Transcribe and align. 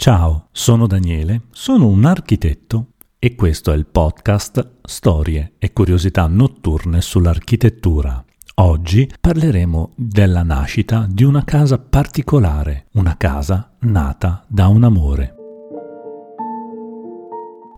Ciao, 0.00 0.46
sono 0.50 0.86
Daniele, 0.86 1.42
sono 1.50 1.86
un 1.86 2.06
architetto 2.06 2.92
e 3.18 3.34
questo 3.34 3.70
è 3.70 3.76
il 3.76 3.84
podcast 3.84 4.78
Storie 4.82 5.56
e 5.58 5.74
curiosità 5.74 6.26
notturne 6.26 7.02
sull'architettura. 7.02 8.24
Oggi 8.54 9.06
parleremo 9.20 9.92
della 9.94 10.42
nascita 10.42 11.06
di 11.06 11.22
una 11.22 11.44
casa 11.44 11.76
particolare, 11.78 12.86
una 12.92 13.18
casa 13.18 13.76
nata 13.80 14.42
da 14.48 14.68
un 14.68 14.84
amore. 14.84 15.34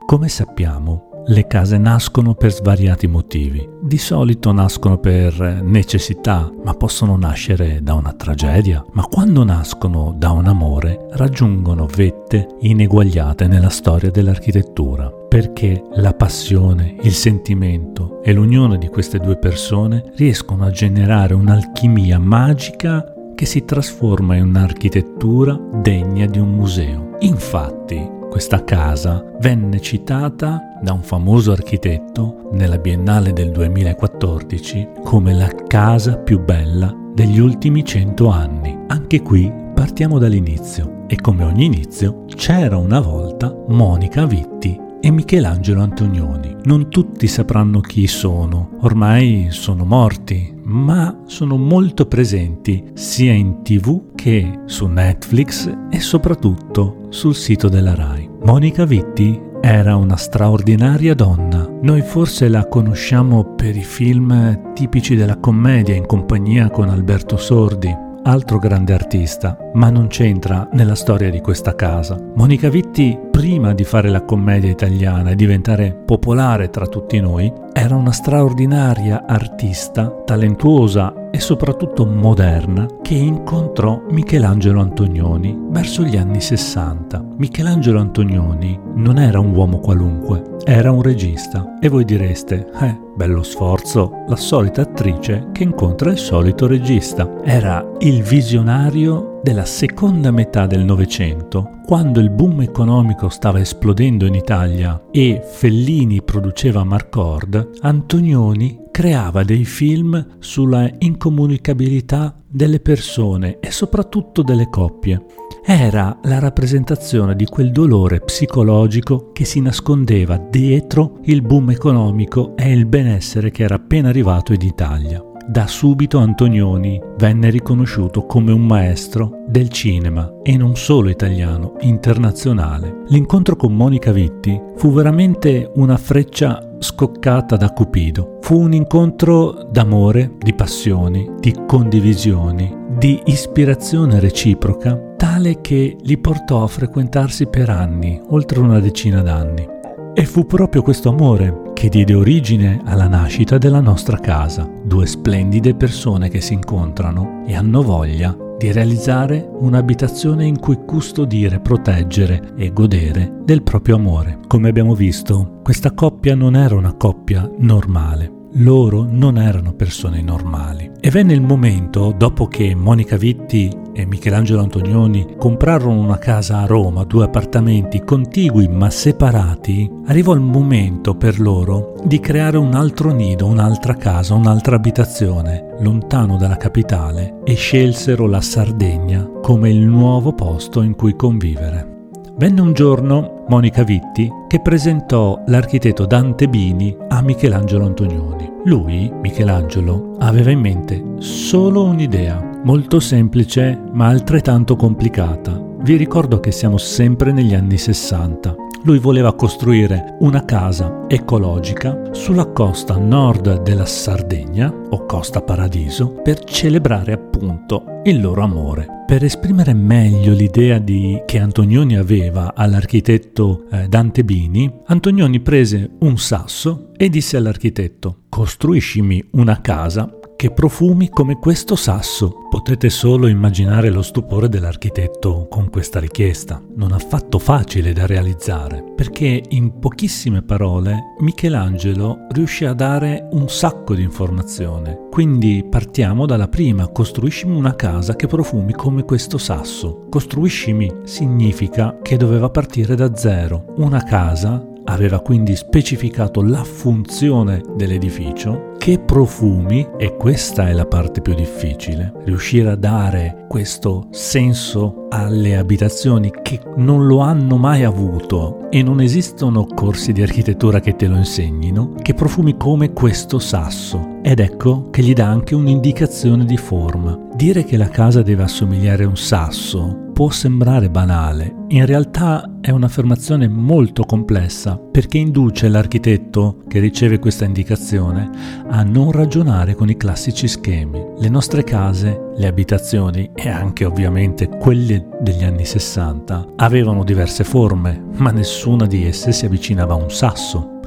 Come 0.07 0.29
sappiamo, 0.29 1.12
le 1.27 1.47
case 1.47 1.79
nascono 1.79 2.35
per 2.35 2.53
svariati 2.53 3.07
motivi. 3.07 3.69
Di 3.81 3.99
solito 3.99 4.53
nascono 4.53 4.99
per 4.99 5.63
necessità, 5.63 6.51
ma 6.65 6.75
possono 6.75 7.17
nascere 7.17 7.81
da 7.83 7.95
una 7.95 8.13
tragedia. 8.13 8.85
Ma 8.93 9.05
quando 9.05 9.45
nascono 9.45 10.15
da 10.17 10.31
un 10.31 10.47
amore, 10.47 11.09
raggiungono 11.13 11.87
vette 11.87 12.49
ineguagliate 12.61 13.47
nella 13.47 13.69
storia 13.69 14.11
dell'architettura. 14.11 15.11
Perché 15.11 15.83
la 15.95 16.13
passione, 16.13 16.97
il 17.03 17.13
sentimento 17.13 18.21
e 18.23 18.33
l'unione 18.33 18.79
di 18.79 18.89
queste 18.89 19.19
due 19.19 19.37
persone 19.37 20.13
riescono 20.17 20.65
a 20.65 20.71
generare 20.71 21.35
un'alchimia 21.35 22.19
magica 22.19 23.05
che 23.35 23.47
si 23.47 23.65
trasforma 23.65 24.37
in 24.37 24.45
un'architettura 24.45 25.59
degna 25.81 26.27
di 26.27 26.39
un 26.39 26.51
museo. 26.55 27.17
Infatti, 27.21 28.21
questa 28.33 28.65
casa 28.65 29.23
venne 29.41 29.79
citata 29.79 30.79
da 30.81 30.95
un 30.95 31.03
famoso 31.03 31.53
architetto 31.53 32.49
nella 32.53 32.79
Biennale 32.79 33.35
del 33.35 33.51
2014 33.51 34.89
come 35.05 35.35
la 35.35 35.53
casa 35.67 36.17
più 36.17 36.43
bella 36.43 36.97
degli 37.13 37.39
ultimi 37.39 37.85
cento 37.85 38.31
anni. 38.31 38.75
Anche 38.87 39.21
qui 39.21 39.53
partiamo 39.75 40.19
dall'inizio 40.19 41.05
e 41.09 41.17
come 41.21 41.45
ogni 41.45 41.67
inizio 41.67 42.25
c'era 42.35 42.79
una 42.79 43.01
volta 43.01 43.55
Monica 43.69 44.25
Vitti 44.25 44.81
e 44.99 45.11
Michelangelo 45.11 45.83
Antonioni. 45.83 46.57
Non 46.65 46.89
tutti 46.89 47.27
sapranno 47.27 47.81
chi 47.81 48.07
sono, 48.07 48.79
ormai 48.81 49.49
sono 49.51 49.85
morti, 49.85 50.52
ma 50.65 51.23
sono 51.27 51.57
molto 51.57 52.07
presenti 52.07 52.85
sia 52.95 53.33
in 53.33 53.63
tv 53.63 54.15
che 54.15 54.61
su 54.67 54.87
Netflix 54.87 55.73
e 55.91 56.01
soprattutto 56.01 57.07
sul 57.11 57.35
sito 57.35 57.69
della 57.69 57.95
RAI. 57.95 58.29
Monica 58.45 58.85
Vitti 58.85 59.41
era 59.61 59.95
una 59.95 60.17
straordinaria 60.17 61.15
donna. 61.15 61.69
Noi 61.83 62.03
forse 62.03 62.49
la 62.49 62.67
conosciamo 62.67 63.55
per 63.55 63.77
i 63.77 63.85
film 63.85 64.73
tipici 64.75 65.15
della 65.15 65.39
commedia 65.39 65.95
in 65.95 66.07
compagnia 66.07 66.69
con 66.69 66.89
Alberto 66.89 67.37
Sordi, 67.37 67.95
altro 68.25 68.59
grande 68.59 68.93
artista, 68.93 69.57
ma 69.75 69.91
non 69.91 70.09
c'entra 70.09 70.69
nella 70.73 70.97
storia 70.97 71.31
di 71.31 71.41
questa 71.41 71.75
casa. 71.75 72.19
Monica 72.35 72.69
Vitti, 72.69 73.17
prima 73.33 73.73
di 73.73 73.83
fare 73.83 74.11
la 74.11 74.25
commedia 74.25 74.71
italiana 74.71 75.31
e 75.31 75.35
diventare 75.35 75.95
popolare 76.05 76.69
tra 76.69 76.87
tutti 76.87 77.19
noi, 77.19 77.51
era 77.73 77.97
una 77.97 78.13
straordinaria 78.13 79.25
artista, 79.27 80.23
talentuosa 80.25 81.31
e 81.31 81.41
soprattutto 81.41 82.05
moderna, 82.05 82.87
che 83.01 83.15
incontrò 83.15 84.03
Michelangelo 84.11 84.81
Antonioni 84.81 85.59
verso 85.71 86.03
gli 86.03 86.19
anni 86.19 86.43
60. 86.43 87.25
Michelangelo 87.39 87.99
Antonioni 88.01 88.79
non 88.97 89.19
era 89.19 89.41
un 89.41 89.55
uomo 89.55 89.79
qualunque, 89.79 90.59
era 90.65 90.93
un 90.93 91.01
regista. 91.01 91.79
E 91.81 91.89
voi 91.89 92.05
direste, 92.05 92.69
eh, 92.83 93.01
bello 93.17 93.43
sforzo, 93.43 94.25
la 94.29 94.37
solita 94.37 94.83
attrice 94.83 95.49
che 95.53 95.63
incontra 95.63 96.11
il 96.11 96.19
solito 96.19 96.67
regista. 96.67 97.29
Era 97.43 97.83
il 98.01 98.23
visionario 98.23 99.32
della 99.43 99.65
seconda 99.65 100.31
metà 100.31 100.67
del 100.67 100.85
Novecento, 100.85 101.81
quando 101.85 102.21
il 102.21 102.31
boom 102.31 102.61
economico 102.61 103.29
stava 103.29 103.59
esplodendo 103.59 104.25
in 104.25 104.35
Italia 104.35 105.09
e 105.11 105.43
Fellini 105.45 106.23
produceva 106.23 106.85
Marcord, 106.85 107.71
Antonioni 107.81 108.79
creava 108.93 109.43
dei 109.43 109.65
film 109.65 110.37
sulla 110.39 110.89
incomunicabilità 110.99 112.37
delle 112.47 112.79
persone 112.79 113.59
e 113.59 113.71
soprattutto 113.71 114.43
delle 114.43 114.69
coppie. 114.71 115.25
Era 115.65 116.19
la 116.23 116.39
rappresentazione 116.39 117.35
di 117.35 117.47
quel 117.47 117.73
dolore 117.73 118.21
psicologico 118.21 119.31
che 119.33 119.45
si 119.45 119.61
nascondeva 119.61 120.37
dietro 120.37 121.19
il 121.25 121.43
boom 121.43 121.71
economico 121.71 122.57
e 122.57 122.73
il 122.73 122.87
benessere 122.87 123.51
che 123.51 123.63
era 123.63 123.77
appena 123.77 124.09
arrivato 124.09 124.53
in 124.53 124.63
Italia. 124.63 125.32
Da 125.47 125.67
subito 125.67 126.19
Antonioni 126.19 127.01
venne 127.19 127.51
riconosciuto 127.51 128.27
come 128.27 128.53
un 128.53 128.65
maestro 128.65 129.43
del 129.47 129.71
cinema 129.71 130.33
e 130.43 130.57
non 130.57 130.77
solo 130.77 131.11
italiano, 131.11 131.75
internazionale. 131.81 133.03
L'incontro 133.09 133.57
con 133.57 133.75
Monica 133.75 134.13
Vitti 134.13 134.59
fu 134.77 134.93
veramente 134.93 135.71
una 135.75 135.97
freccia 135.97 136.77
scoccata 136.79 137.57
da 137.57 137.71
Cupido. 137.71 138.39
Fu 138.41 138.61
un 138.61 138.73
incontro 138.73 139.67
d'amore, 139.71 140.37
di 140.39 140.55
passioni, 140.55 141.29
di 141.41 141.55
condivisioni, 141.67 142.75
di 142.97 143.21
ispirazione 143.25 144.21
reciproca, 144.21 145.15
tale 145.17 145.61
che 145.61 145.97
li 146.01 146.19
portò 146.19 146.63
a 146.63 146.69
frequentarsi 146.69 147.47
per 147.47 147.69
anni, 147.69 148.21
oltre 148.29 148.61
una 148.61 148.79
decina 148.79 149.23
d'anni. 149.23 149.69
E 150.15 150.25
fu 150.25 150.47
proprio 150.47 150.83
questo 150.83 151.09
amore 151.09 151.62
che 151.73 151.89
diede 151.89 152.15
origine 152.15 152.81
alla 152.85 153.09
nascita 153.09 153.59
della 153.59 153.81
nostra 153.81 154.19
casa, 154.19 154.69
due 154.85 155.07
splendide 155.07 155.75
persone 155.75 156.29
che 156.29 156.41
si 156.41 156.55
incontrano 156.55 157.45
e 157.47 157.55
hanno 157.55 157.83
voglia 157.83 158.37
di 158.59 158.71
realizzare 158.71 159.49
un'abitazione 159.53 160.47
in 160.47 160.61
cui 160.61 160.79
custodire, 160.87 161.61
proteggere 161.61 162.53
e 162.57 162.73
godere 162.73 163.41
del 163.45 163.63
proprio 163.63 163.97
amore. 163.97 164.39
Come 164.47 164.69
abbiamo 164.69 164.95
visto, 164.95 165.59
questa 165.65 165.93
coppia 165.93 166.37
non 166.37 166.55
era 166.55 166.77
una 166.77 166.95
coppia 166.95 167.51
normale, 167.59 168.42
loro 168.55 169.07
non 169.09 169.39
erano 169.39 169.73
persone 169.73 170.21
normali. 170.21 170.91
E 171.01 171.11
venne 171.11 171.33
il 171.33 171.41
momento, 171.41 172.15
dopo 172.17 172.47
che 172.47 172.75
Monica 172.75 173.17
Vitti 173.17 173.75
e 173.95 174.07
Michelangelo 174.07 174.61
Antonioni 174.61 175.35
comprarono 175.37 176.01
una 176.01 176.19
casa 176.19 176.59
a 176.59 176.67
Roma, 176.67 177.05
due 177.05 177.25
appartamenti 177.25 178.03
contigui 178.05 178.69
ma 178.69 178.91
separati, 178.91 179.91
arrivò 180.07 180.33
il 180.35 180.41
momento 180.41 181.15
per 181.15 181.41
loro 181.41 181.95
di 182.05 182.21
creare 182.21 182.57
un 182.57 182.75
altro 182.75 183.13
nido, 183.13 183.47
un'altra 183.47 183.95
casa, 183.95 184.35
un'altra 184.35 184.77
abitazione, 184.77 185.77
lontano 185.81 186.37
dalla 186.37 186.57
capitale, 186.57 187.41
e 187.45 187.55
scelsero 187.55 188.27
la 188.27 188.41
Sardegna 188.41 189.29
come 189.41 189.71
il 189.71 189.81
nuovo 189.81 190.33
posto 190.33 190.83
in 190.83 190.95
cui 190.95 191.15
convivere. 191.17 191.92
Venne 192.37 192.61
un 192.61 192.73
giorno 192.73 193.45
Monica 193.49 193.85
Vitti 193.85 194.31
che 194.49 194.61
presentò 194.61 195.43
l'architetto 195.47 196.07
Dante 196.07 196.49
Bini 196.49 196.97
a 197.09 197.21
Michelangelo 197.21 197.85
Antonioni. 197.85 198.51
Lui, 198.65 199.13
Michelangelo, 199.21 200.17
aveva 200.19 200.51
in 200.51 200.61
mente 200.61 201.05
solo 201.19 201.85
un'idea, 201.85 202.61
molto 202.65 203.01
semplice 203.01 203.79
ma 203.93 204.07
altrettanto 204.07 204.77
complicata. 204.77 205.61
Vi 205.81 205.97
ricordo 205.97 206.41
che 206.41 206.53
siamo 206.53 206.79
sempre 206.79 207.33
negli 207.33 207.55
anni 207.55 207.77
60. 207.77 208.55
Lui 208.85 208.99
voleva 208.99 209.35
costruire 209.35 210.17
una 210.21 210.45
casa 210.45 211.05
ecologica 211.09 212.13
sulla 212.13 212.47
costa 212.47 212.97
nord 212.97 213.63
della 213.63 213.87
Sardegna, 213.87 214.73
o 214.91 215.05
Costa 215.05 215.43
Paradiso, 215.43 216.13
per 216.23 216.43
celebrare 216.43 217.13
appunto 217.13 218.01
il 218.05 218.21
loro 218.21 218.43
amore. 218.43 219.02
Per 219.13 219.23
esprimere 219.23 219.75
meglio 219.75 220.33
l'idea 220.33 220.79
di, 220.79 221.21
che 221.27 221.39
Antonioni 221.39 221.99
aveva 221.99 222.55
all'architetto 222.55 223.67
eh, 223.71 223.87
Dante 223.87 224.25
Bini, 224.25 224.73
Antonioni 224.87 225.41
prese 225.41 225.91
un 225.99 226.17
sasso 226.17 226.93
e 226.97 227.11
disse 227.11 227.37
all'architetto 227.37 228.23
costruiscimi 228.31 229.23
una 229.33 229.61
casa 229.61 230.11
che 230.43 230.51
profumi 230.51 231.09
come 231.09 231.39
questo 231.39 231.77
sasso. 231.77 232.49
Potete 232.51 232.91
solo 232.91 233.29
immaginare 233.29 233.91
lo 233.91 234.03
stupore 234.03 234.49
dell'architetto 234.49 235.47
con 235.49 235.71
questa 235.71 236.01
richiesta. 236.01 236.61
Non 236.75 236.91
affatto 236.91 237.39
facile 237.39 237.93
da 237.93 238.07
realizzare, 238.07 238.83
perché 238.97 239.41
in 239.51 239.79
pochissime 239.79 240.43
parole 240.43 241.15
Michelangelo 241.21 242.27
riuscì 242.31 242.65
a 242.65 242.73
dare 242.73 243.29
un 243.31 243.49
sacco 243.49 243.95
di 243.95 244.03
informazione. 244.03 245.07
Quindi 245.13 245.65
partiamo 245.71 246.27
dalla 246.27 246.49
prima, 246.49 246.89
costruiscimi 246.89 247.55
una 247.55 247.77
casa 247.77 248.17
che 248.17 248.27
profumi 248.27 248.73
come 248.73 249.05
questo 249.05 249.39
sasso. 249.39 250.07
Costruiscimi 250.11 250.93
significa 251.05 251.99
che 252.03 252.17
doveva 252.17 252.51
partire 252.51 252.97
da 252.97 253.15
zero. 253.15 253.75
Una 253.77 254.03
casa 254.03 254.71
Aveva 254.85 255.21
quindi 255.21 255.55
specificato 255.55 256.43
la 256.43 256.65
funzione 256.65 257.63
dell'edificio, 257.77 258.72
che 258.83 258.99
profumi, 258.99 259.87
e 259.97 260.17
questa 260.17 260.69
è 260.69 260.73
la 260.73 260.87
parte 260.87 261.21
più 261.21 261.35
difficile, 261.35 262.13
riuscire 262.25 262.69
a 262.69 262.75
dare 262.75 263.45
questo 263.47 264.09
senso 264.11 265.07
alle 265.09 265.57
abitazioni 265.57 266.33
che 266.43 266.59
non 266.79 267.07
lo 267.07 267.21
hanno 267.21 267.59
mai 267.59 267.85
avuto 267.85 268.69
e 268.71 268.83
non 268.83 269.01
esistono 269.01 269.67
corsi 269.67 270.11
di 270.11 270.21
architettura 270.21 270.81
che 270.81 270.97
te 270.97 271.07
lo 271.07 271.15
insegnino, 271.15 271.95
che 272.03 272.15
profumi 272.15 272.57
come 272.57 272.93
questo 272.93 273.39
sasso. 273.39 274.19
Ed 274.21 274.41
ecco 274.41 274.91
che 274.91 275.03
gli 275.03 275.13
dà 275.13 275.29
anche 275.29 275.55
un'indicazione 275.55 276.45
di 276.45 276.57
forma. 276.57 277.17
Dire 277.37 277.63
che 277.63 277.77
la 277.77 277.89
casa 277.89 278.23
deve 278.23 278.43
assomigliare 278.43 279.05
a 279.05 279.09
un 279.09 279.17
sasso 279.17 280.02
può 280.23 280.31
sembrare 280.31 280.89
banale, 280.89 281.65
in 281.71 281.85
realtà 281.85 282.59
è 282.61 282.71
un'affermazione 282.71 283.49
molto 283.49 284.05
complessa 284.05 284.77
perché 284.79 285.19
induce 285.19 285.69
l'architetto 285.69 286.63
che 286.69 286.79
riceve 286.79 287.19
questa 287.19 287.45
indicazione 287.45 288.31
a 288.69 288.85
non 288.85 289.11
ragionare 289.11 289.75
con 289.75 289.91
i 289.91 289.97
classici 289.97 290.47
schemi. 290.47 291.05
Le 291.19 291.29
nostre 291.29 291.65
case, 291.65 292.31
le 292.37 292.47
abitazioni 292.47 293.33
e 293.35 293.49
anche 293.49 293.85
ovviamente 293.85 294.49
quelle 294.49 295.09
degli 295.21 295.43
anni 295.43 295.65
60 295.65 296.51
avevano 296.55 297.03
diverse 297.03 297.43
forme, 297.43 298.01
ma 298.19 298.31
nessuna 298.31 298.87
di 298.87 299.05
esse 299.05 299.33
si 299.33 299.45
avvicinava 299.45 299.95
a 299.95 299.97
un 299.97 300.11
sasso 300.13 300.79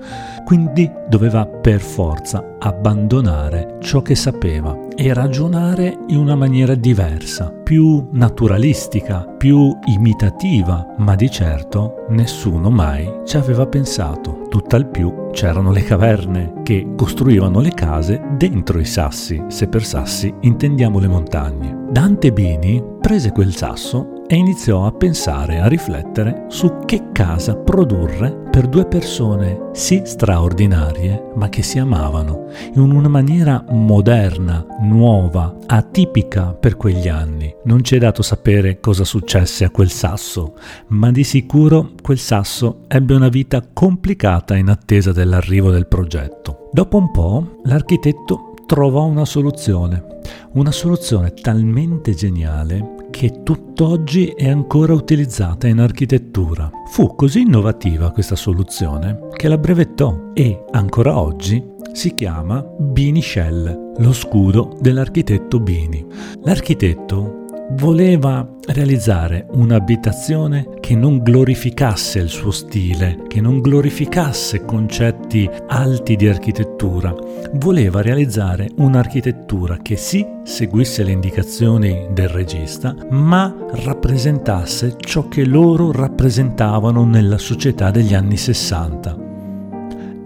quindi 0.46 0.90
doveva 1.10 1.48
per 1.48 1.82
forza 1.82 2.58
abbandonare 2.60 3.78
ciò 3.82 4.04
che 4.04 4.14
sapeva 4.14 4.85
e 4.96 5.14
ragionare 5.14 5.98
in 6.08 6.18
una 6.18 6.36
maniera 6.36 6.76
diversa, 6.76 7.52
più 7.52 8.08
naturalistica, 8.12 9.26
più 9.38 9.78
imitativa, 9.86 10.96
ma 10.98 11.16
di 11.16 11.30
certo 11.30 12.06
nessuno 12.10 12.70
mai 12.70 13.22
ci 13.26 13.38
aveva 13.38 13.68
pensato. 13.68 14.48
Tutt'al 14.50 14.90
più 14.90 15.30
c'erano 15.32 15.72
le 15.72 15.84
caverne 15.84 16.62
che 16.64 16.94
costruivano 16.96 17.60
le 17.60 17.74
case 17.74 18.22
dentro 18.38 18.80
i 18.80 18.86
sassi, 18.86 19.44
se 19.48 19.68
per 19.68 19.84
sassi 19.84 20.34
intendiamo 20.42 21.00
le 21.00 21.08
montagne. 21.08 21.84
Dante 21.92 22.32
Bini 22.32 22.84
prese 23.02 23.32
quel 23.32 23.54
sasso 23.54 24.15
e 24.28 24.36
iniziò 24.36 24.86
a 24.86 24.92
pensare, 24.92 25.60
a 25.60 25.68
riflettere 25.68 26.46
su 26.48 26.80
che 26.86 27.12
casa 27.12 27.56
produrre 27.56 28.44
per 28.50 28.68
due 28.68 28.86
persone 28.86 29.70
sì 29.74 30.02
straordinarie, 30.06 31.32
ma 31.36 31.50
che 31.50 31.62
si 31.62 31.78
amavano 31.78 32.46
in 32.74 32.80
una 32.80 33.10
maniera 33.10 33.64
moderna, 33.70 34.66
nuova, 34.82 35.58
atipica 35.66 36.54
per 36.54 36.78
quegli 36.78 37.08
anni. 37.08 37.54
Non 37.66 37.84
ci 37.84 37.96
è 37.96 38.00
dato 38.00 38.22
sapere 38.22 38.80
cosa 38.80 39.04
successe 39.04 39.66
a 39.66 39.70
quel 39.70 39.92
sasso, 39.92 40.56
ma 40.88 41.12
di 41.12 41.24
sicuro 41.24 41.92
quel 42.02 42.18
sasso 42.18 42.82
ebbe 42.88 43.14
una 43.14 43.30
vita 43.30 43.62
complicata 43.72 44.56
in 44.56 44.70
attesa 44.70 45.12
dell'arrivo 45.12 45.70
del 45.70 45.88
progetto. 45.88 46.70
Dopo 46.72 46.98
un 46.98 47.12
po' 47.12 47.60
l'architetto 47.64 48.54
trovò 48.66 49.06
una 49.06 49.26
soluzione, 49.26 50.22
una 50.54 50.72
soluzione 50.72 51.34
talmente 51.34 52.14
geniale 52.14 52.95
che 53.16 53.44
tutt'oggi 53.44 54.34
è 54.36 54.50
ancora 54.50 54.92
utilizzata 54.92 55.68
in 55.70 55.80
architettura. 55.80 56.70
Fu 56.90 57.16
così 57.16 57.44
innovativa 57.44 58.12
questa 58.12 58.36
soluzione 58.36 59.30
che 59.38 59.48
la 59.48 59.58
brevettò 59.58 60.32
e 60.34 60.66
ancora 60.72 61.18
oggi 61.18 61.64
si 61.94 62.14
chiama 62.14 62.62
Bini 62.78 63.22
Shell, 63.22 63.94
lo 64.00 64.12
scudo 64.12 64.76
dell'architetto 64.82 65.62
Bini. 65.62 66.06
L'architetto 66.44 67.45
voleva 67.72 68.48
realizzare 68.68 69.48
un'abitazione 69.52 70.68
che 70.80 70.96
non 70.96 71.20
glorificasse 71.20 72.20
il 72.20 72.30
suo 72.30 72.52
stile, 72.52 73.24
che 73.28 73.42
non 73.42 73.60
glorificasse 73.60 74.66
concetti 74.66 75.50
alti 75.68 76.16
di 76.16 76.28
architettura, 76.28 77.14
voleva 77.54 78.02
realizzare 78.02 78.70
un'architettura 78.78 79.78
che 79.82 79.98
sì 79.98 80.26
seguisse 80.44 81.04
le 81.04 81.12
indicazioni 81.12 82.08
del 82.12 82.30
regista, 82.30 82.96
ma 83.10 83.54
rappresentasse 83.84 84.96
ciò 85.00 85.28
che 85.28 85.46
loro 85.46 85.92
rappresentavano 85.92 87.04
nella 87.04 87.38
società 87.38 87.92
degli 87.92 88.14
anni 88.14 88.38
60. 88.38 89.24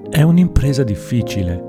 È 0.10 0.22
un'impresa 0.22 0.84
difficile, 0.84 1.64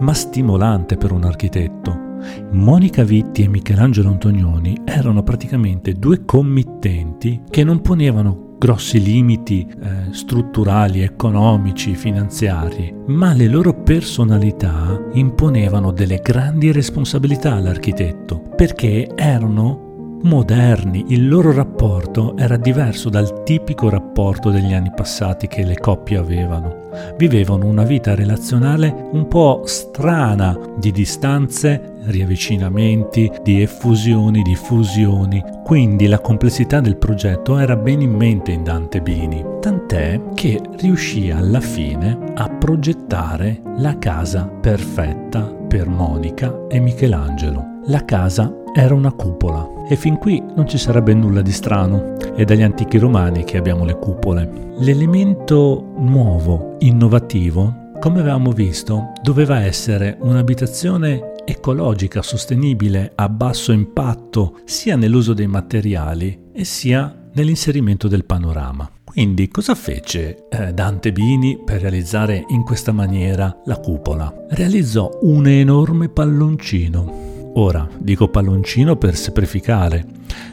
ma 0.00 0.12
stimolante 0.12 0.96
per 0.96 1.12
un 1.12 1.24
architetto 1.24 2.03
Monica 2.50 3.04
Vitti 3.04 3.42
e 3.42 3.48
Michelangelo 3.48 4.08
Antonioni 4.08 4.76
erano 4.84 5.22
praticamente 5.22 5.92
due 5.92 6.24
committenti 6.24 7.42
che 7.50 7.64
non 7.64 7.80
ponevano 7.80 8.56
grossi 8.58 9.02
limiti 9.02 9.66
eh, 9.66 10.12
strutturali, 10.12 11.02
economici, 11.02 11.94
finanziari, 11.94 12.94
ma 13.08 13.34
le 13.34 13.46
loro 13.46 13.74
personalità 13.74 14.98
imponevano 15.12 15.90
delle 15.90 16.20
grandi 16.22 16.72
responsabilità 16.72 17.54
all'architetto, 17.54 18.40
perché 18.56 19.10
erano 19.14 19.83
moderni, 20.24 21.04
il 21.08 21.28
loro 21.28 21.52
rapporto 21.52 22.36
era 22.36 22.56
diverso 22.56 23.08
dal 23.08 23.42
tipico 23.42 23.88
rapporto 23.88 24.50
degli 24.50 24.72
anni 24.72 24.90
passati 24.94 25.46
che 25.46 25.64
le 25.64 25.76
coppie 25.76 26.16
avevano. 26.16 26.82
Vivevano 27.16 27.66
una 27.66 27.82
vita 27.82 28.14
relazionale 28.14 29.08
un 29.12 29.26
po' 29.28 29.62
strana, 29.64 30.58
di 30.76 30.92
distanze, 30.92 31.94
riavvicinamenti, 32.04 33.30
di 33.42 33.62
effusioni, 33.62 34.42
di 34.42 34.54
fusioni, 34.54 35.42
quindi 35.64 36.06
la 36.06 36.20
complessità 36.20 36.80
del 36.80 36.96
progetto 36.96 37.58
era 37.58 37.76
ben 37.76 38.00
in 38.00 38.12
mente 38.12 38.52
in 38.52 38.62
Dante 38.62 39.00
Bini, 39.00 39.44
tant'è 39.60 40.20
che 40.34 40.60
riuscì 40.78 41.30
alla 41.30 41.60
fine 41.60 42.18
a 42.34 42.48
progettare 42.48 43.60
la 43.76 43.98
casa 43.98 44.46
perfetta 44.46 45.42
per 45.42 45.88
Monica 45.88 46.66
e 46.68 46.78
Michelangelo. 46.78 47.73
La 47.86 48.02
casa 48.06 48.62
era 48.74 48.94
una 48.94 49.12
cupola 49.12 49.84
e 49.86 49.96
fin 49.96 50.16
qui 50.16 50.42
non 50.56 50.66
ci 50.66 50.78
sarebbe 50.78 51.12
nulla 51.12 51.42
di 51.42 51.52
strano. 51.52 52.16
È 52.34 52.42
dagli 52.44 52.62
antichi 52.62 52.96
romani 52.96 53.44
che 53.44 53.58
abbiamo 53.58 53.84
le 53.84 53.98
cupole. 53.98 54.72
L'elemento 54.78 55.92
nuovo, 55.98 56.76
innovativo, 56.78 57.90
come 58.00 58.20
avevamo 58.20 58.52
visto, 58.52 59.12
doveva 59.22 59.60
essere 59.60 60.16
un'abitazione 60.18 61.34
ecologica, 61.44 62.22
sostenibile, 62.22 63.12
a 63.14 63.28
basso 63.28 63.70
impatto, 63.70 64.60
sia 64.64 64.96
nell'uso 64.96 65.34
dei 65.34 65.46
materiali 65.46 66.48
e 66.54 66.64
sia 66.64 67.14
nell'inserimento 67.34 68.08
del 68.08 68.24
panorama. 68.24 68.90
Quindi 69.04 69.48
cosa 69.48 69.74
fece 69.74 70.48
eh, 70.48 70.72
Dante 70.72 71.12
Bini 71.12 71.60
per 71.62 71.82
realizzare 71.82 72.46
in 72.48 72.62
questa 72.62 72.92
maniera 72.92 73.60
la 73.66 73.76
cupola? 73.76 74.46
Realizzò 74.48 75.18
un 75.20 75.46
enorme 75.46 76.08
palloncino 76.08 77.23
Ora, 77.54 77.88
dico 77.98 78.28
palloncino 78.28 78.96
per 78.96 79.14
semplificare. 79.14 80.04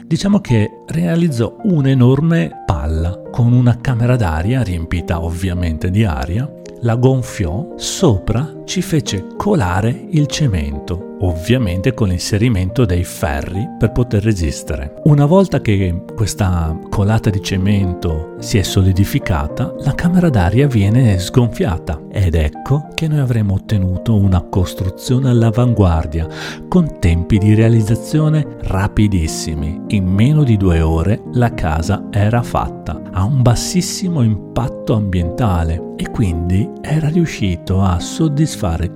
Diciamo 0.06 0.40
che 0.40 0.82
realizzò 0.86 1.56
un'enorme 1.62 2.62
palla 2.64 3.20
con 3.30 3.52
una 3.52 3.78
camera 3.80 4.16
d'aria 4.16 4.62
riempita 4.62 5.22
ovviamente 5.22 5.90
di 5.90 6.04
aria, 6.04 6.50
la 6.82 6.96
gonfiò, 6.96 7.74
sopra 7.76 8.62
ci 8.64 8.82
fece 8.82 9.26
colare 9.36 10.06
il 10.10 10.26
cemento 10.26 11.11
ovviamente 11.22 11.94
con 11.94 12.08
l'inserimento 12.08 12.84
dei 12.84 13.04
ferri 13.04 13.68
per 13.78 13.92
poter 13.92 14.22
resistere. 14.22 14.94
Una 15.04 15.26
volta 15.26 15.60
che 15.60 16.04
questa 16.14 16.78
colata 16.88 17.30
di 17.30 17.42
cemento 17.42 18.36
si 18.38 18.58
è 18.58 18.62
solidificata, 18.62 19.74
la 19.78 19.94
camera 19.94 20.28
d'aria 20.28 20.66
viene 20.66 21.18
sgonfiata 21.18 22.00
ed 22.10 22.34
ecco 22.34 22.88
che 22.94 23.08
noi 23.08 23.20
avremo 23.20 23.54
ottenuto 23.54 24.16
una 24.16 24.42
costruzione 24.42 25.30
all'avanguardia 25.30 26.28
con 26.68 26.98
tempi 26.98 27.38
di 27.38 27.54
realizzazione 27.54 28.46
rapidissimi. 28.62 29.80
In 29.88 30.06
meno 30.06 30.44
di 30.44 30.56
due 30.56 30.80
ore 30.80 31.22
la 31.32 31.52
casa 31.54 32.08
era 32.10 32.42
fatta, 32.42 33.00
ha 33.12 33.24
un 33.24 33.42
bassissimo 33.42 34.22
impatto 34.22 34.94
ambientale 34.94 35.94
e 35.96 36.10
quindi 36.10 36.68
era 36.80 37.08
riuscito 37.08 37.80
a 37.80 37.98
soddisfare 38.00 38.90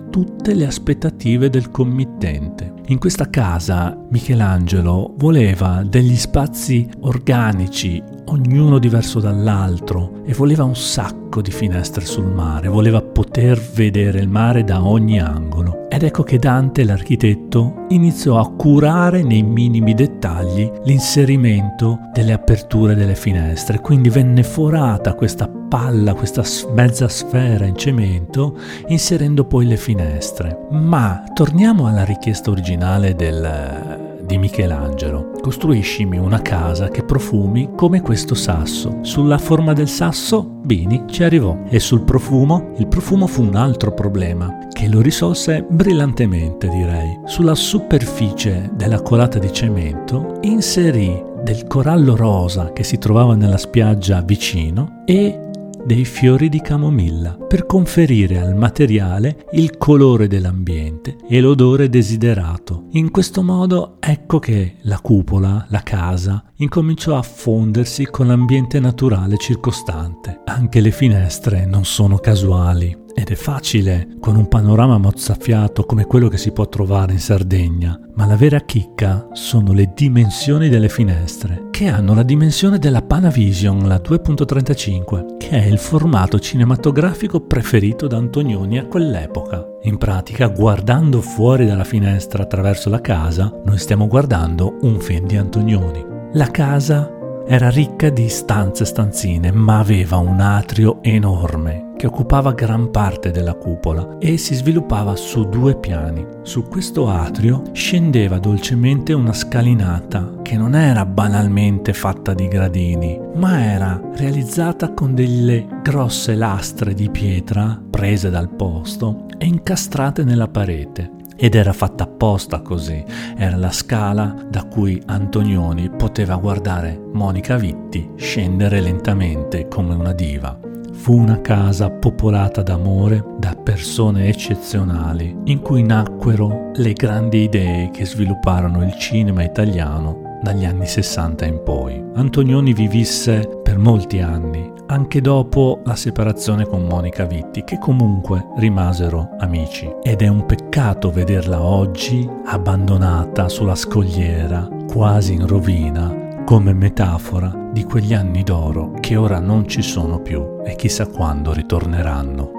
tutte 0.46 0.60
le 0.60 0.66
aspettative 0.66 1.50
del 1.50 1.72
committente. 1.72 2.72
In 2.86 2.98
questa 2.98 3.28
casa 3.28 3.98
Michelangelo 4.10 5.14
voleva 5.16 5.82
degli 5.82 6.14
spazi 6.14 6.88
organici, 7.00 8.00
ognuno 8.26 8.78
diverso 8.78 9.20
dall'altro, 9.20 10.22
e 10.24 10.32
voleva 10.32 10.64
un 10.64 10.76
sacco 10.76 11.40
di 11.40 11.50
finestre 11.50 12.04
sul 12.04 12.26
mare, 12.26 12.68
voleva 12.68 13.02
poter 13.02 13.60
vedere 13.60 14.20
il 14.20 14.28
mare 14.28 14.64
da 14.64 14.84
ogni 14.84 15.20
angolo. 15.20 15.88
Ed 15.88 16.02
ecco 16.02 16.22
che 16.22 16.38
Dante, 16.38 16.84
l'architetto, 16.84 17.86
iniziò 17.88 18.38
a 18.38 18.50
curare 18.50 19.22
nei 19.22 19.42
minimi 19.42 19.94
dettagli 19.94 20.70
l'inserimento 20.84 22.00
delle 22.12 22.32
aperture 22.32 22.94
delle 22.94 23.14
finestre, 23.14 23.80
quindi 23.80 24.08
venne 24.08 24.42
forata 24.42 25.14
questa 25.14 25.48
palla, 25.48 26.14
questa 26.14 26.42
mezza 26.74 27.08
sfera 27.08 27.64
in 27.64 27.76
cemento, 27.76 28.56
inserendo 28.88 29.44
poi 29.44 29.66
le 29.66 29.76
finestre. 29.76 30.66
Ma 30.70 31.22
torniamo 31.32 31.86
alla 31.86 32.04
richiesta 32.04 32.50
originale 32.50 33.14
del, 33.14 34.05
di 34.26 34.36
Michelangelo. 34.38 35.30
Costruiscimi 35.40 36.18
una 36.18 36.42
casa 36.42 36.88
che 36.88 37.04
profumi 37.04 37.70
come 37.74 38.02
questo 38.02 38.34
sasso. 38.34 38.98
Sulla 39.02 39.38
forma 39.38 39.72
del 39.72 39.88
sasso 39.88 40.42
Bini 40.42 41.04
ci 41.06 41.22
arrivò 41.22 41.56
e 41.68 41.78
sul 41.78 42.02
profumo 42.02 42.72
il 42.78 42.88
profumo 42.88 43.26
fu 43.28 43.42
un 43.42 43.54
altro 43.54 43.92
problema 43.92 44.66
che 44.72 44.88
lo 44.88 45.00
risolse 45.00 45.64
brillantemente 45.66 46.68
direi. 46.68 47.20
Sulla 47.24 47.54
superficie 47.54 48.70
della 48.74 49.00
colata 49.00 49.38
di 49.38 49.52
cemento 49.52 50.38
inserì 50.42 51.22
del 51.42 51.66
corallo 51.68 52.16
rosa 52.16 52.72
che 52.72 52.82
si 52.82 52.98
trovava 52.98 53.36
nella 53.36 53.56
spiaggia 53.56 54.20
vicino 54.20 55.02
e 55.06 55.40
dei 55.86 56.04
fiori 56.04 56.48
di 56.48 56.60
camomilla 56.60 57.36
per 57.36 57.64
conferire 57.64 58.40
al 58.40 58.56
materiale 58.56 59.46
il 59.52 59.76
colore 59.76 60.26
dell'ambiente 60.26 61.16
e 61.28 61.40
l'odore 61.40 61.88
desiderato. 61.88 62.86
In 62.92 63.12
questo 63.12 63.42
modo 63.42 63.98
ecco 64.00 64.40
che 64.40 64.78
la 64.82 64.98
cupola, 64.98 65.64
la 65.68 65.82
casa, 65.82 66.42
incominciò 66.56 67.16
a 67.16 67.22
fondersi 67.22 68.04
con 68.06 68.26
l'ambiente 68.26 68.80
naturale 68.80 69.36
circostante. 69.36 70.40
Anche 70.44 70.80
le 70.80 70.90
finestre 70.90 71.64
non 71.66 71.84
sono 71.84 72.18
casuali. 72.18 73.04
Ed 73.18 73.30
è 73.30 73.34
facile 73.34 74.08
con 74.20 74.36
un 74.36 74.46
panorama 74.46 74.98
mozzafiato 74.98 75.84
come 75.84 76.04
quello 76.04 76.28
che 76.28 76.36
si 76.36 76.52
può 76.52 76.68
trovare 76.68 77.14
in 77.14 77.18
Sardegna, 77.18 77.98
ma 78.14 78.26
la 78.26 78.36
vera 78.36 78.60
chicca 78.60 79.28
sono 79.32 79.72
le 79.72 79.92
dimensioni 79.94 80.68
delle 80.68 80.90
finestre, 80.90 81.68
che 81.70 81.88
hanno 81.88 82.12
la 82.12 82.22
dimensione 82.22 82.78
della 82.78 83.00
Panavision, 83.00 83.88
la 83.88 84.02
2.35, 84.04 85.38
che 85.38 85.48
è 85.48 85.64
il 85.64 85.78
formato 85.78 86.38
cinematografico 86.38 87.40
preferito 87.40 88.06
da 88.06 88.18
Antonioni 88.18 88.78
a 88.78 88.84
quell'epoca. 88.84 89.64
In 89.84 89.96
pratica, 89.96 90.48
guardando 90.48 91.22
fuori 91.22 91.64
dalla 91.64 91.84
finestra 91.84 92.42
attraverso 92.42 92.90
la 92.90 93.00
casa, 93.00 93.50
noi 93.64 93.78
stiamo 93.78 94.08
guardando 94.08 94.76
un 94.82 95.00
film 95.00 95.26
di 95.26 95.38
Antonioni. 95.38 96.04
La 96.34 96.50
casa 96.50 97.10
era 97.46 97.70
ricca 97.70 98.10
di 98.10 98.28
stanze 98.28 98.82
e 98.82 98.86
stanzine, 98.86 99.52
ma 99.52 99.78
aveva 99.78 100.18
un 100.18 100.38
atrio 100.38 101.02
enorme 101.02 101.85
che 101.96 102.06
occupava 102.06 102.52
gran 102.52 102.90
parte 102.90 103.30
della 103.30 103.54
cupola 103.54 104.18
e 104.18 104.36
si 104.36 104.54
sviluppava 104.54 105.16
su 105.16 105.48
due 105.48 105.76
piani. 105.76 106.24
Su 106.42 106.64
questo 106.64 107.08
atrio 107.08 107.62
scendeva 107.72 108.38
dolcemente 108.38 109.12
una 109.12 109.32
scalinata 109.32 110.34
che 110.42 110.56
non 110.56 110.74
era 110.74 111.04
banalmente 111.04 111.92
fatta 111.92 112.34
di 112.34 112.46
gradini, 112.48 113.18
ma 113.34 113.64
era 113.64 114.00
realizzata 114.14 114.92
con 114.92 115.14
delle 115.14 115.66
grosse 115.82 116.34
lastre 116.34 116.94
di 116.94 117.10
pietra 117.10 117.80
prese 117.90 118.30
dal 118.30 118.50
posto 118.50 119.26
e 119.38 119.46
incastrate 119.46 120.24
nella 120.24 120.48
parete 120.48 121.12
ed 121.36 121.54
era 121.54 121.72
fatta 121.72 122.04
apposta 122.04 122.60
così, 122.60 123.04
era 123.36 123.56
la 123.56 123.70
scala 123.70 124.34
da 124.48 124.64
cui 124.64 125.00
Antonioni 125.06 125.90
poteva 125.90 126.36
guardare 126.36 126.98
Monica 127.12 127.56
Vitti 127.56 128.12
scendere 128.16 128.80
lentamente 128.80 129.68
come 129.68 129.94
una 129.94 130.12
diva. 130.12 130.65
Fu 130.96 131.14
una 131.14 131.40
casa 131.40 131.88
popolata 131.88 132.62
d'amore 132.62 133.24
da 133.38 133.54
persone 133.54 134.26
eccezionali, 134.26 135.36
in 135.44 135.60
cui 135.60 135.84
nacquero 135.84 136.72
le 136.74 136.92
grandi 136.94 137.42
idee 137.42 137.90
che 137.90 138.04
svilupparono 138.04 138.82
il 138.82 138.96
cinema 138.98 139.44
italiano 139.44 140.38
dagli 140.42 140.64
anni 140.64 140.86
60 140.86 141.44
in 141.44 141.62
poi. 141.62 142.02
Antonioni 142.14 142.72
vi 142.72 142.88
visse 142.88 143.60
per 143.62 143.78
molti 143.78 144.20
anni, 144.20 144.72
anche 144.86 145.20
dopo 145.20 145.80
la 145.84 145.94
separazione 145.94 146.66
con 146.66 146.84
Monica 146.84 147.24
Vitti, 147.24 147.62
che 147.62 147.78
comunque 147.78 148.44
rimasero 148.56 149.30
amici. 149.38 149.88
Ed 150.02 150.22
è 150.22 150.28
un 150.28 150.44
peccato 150.44 151.10
vederla 151.12 151.62
oggi 151.62 152.28
abbandonata 152.46 153.48
sulla 153.48 153.76
scogliera, 153.76 154.68
quasi 154.88 155.34
in 155.34 155.46
rovina, 155.46 156.25
come 156.46 156.72
metafora 156.72 157.52
di 157.72 157.82
quegli 157.82 158.14
anni 158.14 158.44
d'oro 158.44 158.92
che 159.00 159.16
ora 159.16 159.40
non 159.40 159.66
ci 159.66 159.82
sono 159.82 160.20
più 160.20 160.62
e 160.64 160.76
chissà 160.76 161.08
quando 161.08 161.52
ritorneranno. 161.52 162.55